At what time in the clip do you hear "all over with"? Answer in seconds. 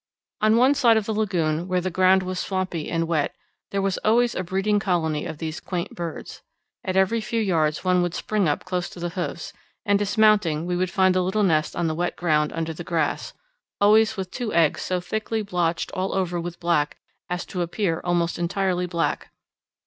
15.91-16.59